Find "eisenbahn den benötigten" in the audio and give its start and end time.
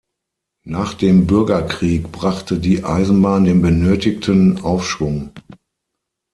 2.83-4.59